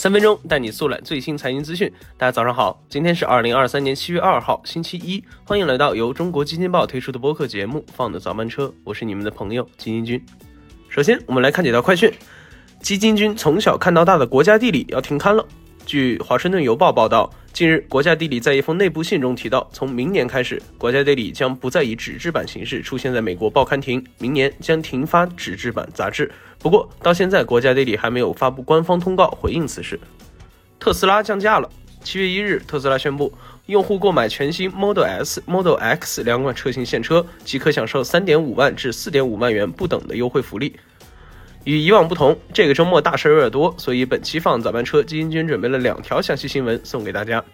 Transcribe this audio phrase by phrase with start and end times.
[0.00, 1.92] 三分钟带你速览最新财经资讯。
[2.16, 5.22] 大家早上好，今天是二零二三年七月二号，星期一。
[5.44, 10.24] 欢迎来到由中国基金报推出的播客节目《放的早班车》，我是你们的朋友基金君。
[10.88, 12.10] 首先，我们来看几条快讯。
[12.80, 15.46] 基金君从小看到大的国家地理要停刊了。
[15.84, 26.30] 据《华盛顿邮报》报道，近日国家地理在一封内部信中提到，从明年开始，国家地理将不再以纸质版形式出现在美国报刊亭，明年将停发纸质版杂志。
[26.58, 29.98] 不过，到现在国家地理还没有发布官方通告回应此事。
[30.78, 31.68] 特斯拉降价了。
[32.02, 33.30] 七月一日，特斯拉宣布，
[33.66, 40.74] 用户购买全新 Model S、Model X 两款车型现车，即可享受三点五万至四点五万元不等的优惠福利。
[41.64, 47.44] 与以往不同，这个周末大事有点多，所以本期放早班车基金君准备了两条详细新闻送给大家。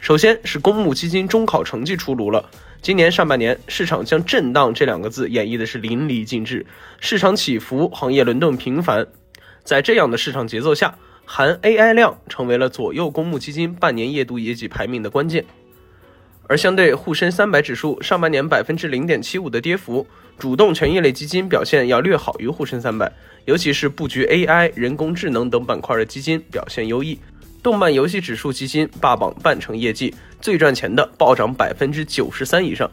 [0.00, 2.48] 首先是公募基金中考成绩出炉了，
[2.80, 6.66] 今年上半年市场将震荡这两个字演绎的是淋漓尽致，
[6.98, 9.06] 市场起伏，行业轮动频繁，
[9.62, 15.44] 在这样的市场节奏下，含 AI 量成为了左右公募基金半年夜度业绩排名的关键。
[16.48, 20.06] 而相对沪深三百指数上半年百分之零点七五的跌幅，
[20.38, 23.10] 主动权益类基金表现要略好于沪深三百。
[23.44, 27.18] 尤其是布局 AI、人工智能等板块的基金表现优异，
[27.62, 32.90] 动漫游戏指数基金霸榜半成业绩，最赚钱的暴涨百分之九十三以上。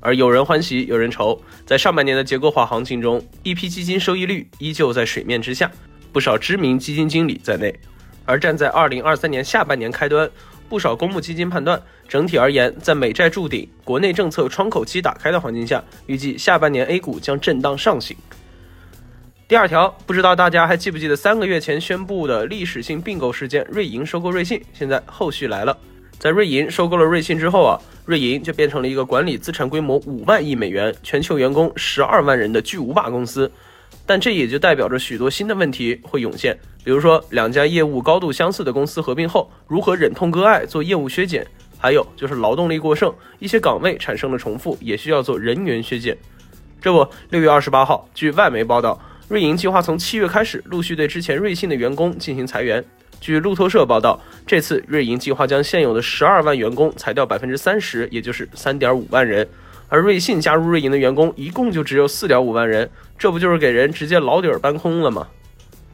[0.00, 5.70] 而有人欢喜有人愁，在上半年的结构化行情中，一批基金收益率依旧在水面之下，
[6.12, 7.72] 不少知名基金经理在内。
[8.24, 10.28] 而站在二零二三年下半年开端，
[10.72, 11.78] 不少公募基金判断，
[12.08, 18.16] 整体而言，在美债筑顶、国内政策窗口期打开的环境下，预计下半年 A 股将震荡上行。
[19.46, 24.62] 第二条，不知道大家还记不记得三个月前宣布的历史性并购事件——瑞银收购瑞信。
[24.72, 25.76] 现在后续来了，
[26.18, 33.52] 在瑞银收购了瑞信之后啊，瑞银就变成了一个管理资产规模五万亿美元、全球员工十二万人的巨无霸公司。
[34.04, 41.46] 但这也就代表着许多新的问题会涌现，比如说两家业务高度相似的公司合并后，如何忍痛割爱做业务削减？
[41.78, 46.16] 还有就是劳动力过剩，一些岗位产生了重复，也需要做人员削减。
[46.80, 49.00] 这不，六月二十八号，据外媒报道。
[49.28, 52.84] 瑞银计划从七月开始陆续对之前瑞信的员工进行裁员。
[53.18, 59.48] 据路透社报道，这次瑞银计划将现有的十二万员工裁掉百分之三十，也就是三点五万人。
[59.92, 62.88] 而瑞信加入瑞银的员工一共就只有四点五万人，
[63.18, 65.28] 这不就是给人直接老底儿搬空了吗？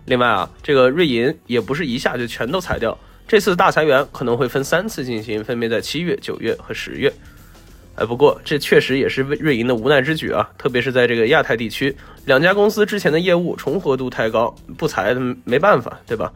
[0.04, 7.12] 另外啊，这个瑞银也不是一下就全都裁掉，这次大裁员可能会分三次进行，分别在七月、九月和十月。
[7.96, 16.32] 哎，不过这确实也是瑞瑞银的无奈之举啊，特别是在这个亚太地区，两家公司之前的业务重合度太高，不裁没办法，对吧？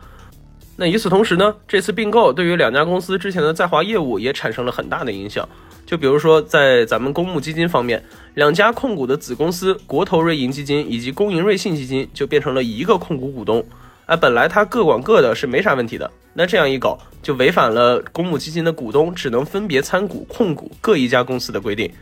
[0.75, 5.49] 那与此同时呢，这次并购对于两家公司之前的在华业务也产生了很大的影响。
[5.93, 13.63] 就比如说在咱们公募基金方面，两家控股的子公司国投瑞银基金以及公营瑞信基金就变成了一个控股股东。
[14.07, 21.93] 哎，本来他各管各的是没啥问题的，那这样一搞就违反了公募基金的股东只能分别参股控股各一家公司的规定。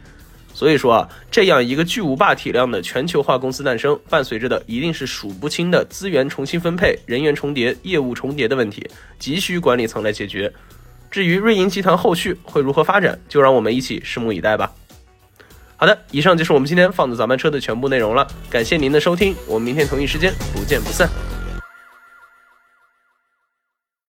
[0.54, 10.52] 所以说啊，这样一个巨无霸体量的全球化公司诞生，伴随着的一定是数不清的资源重新分配、人员重叠、业务重叠的问题，急需管理层来解决。
[11.10, 14.70] 至于瑞银集团后续会如何发展，就让我们一起拭目以待吧。
[15.76, 21.08] 好的，以上就是我们今天放的早班车的全部内容了，感谢您的收听，我们明天同一时间不见不散。